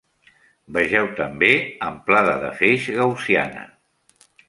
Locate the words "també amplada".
1.19-2.35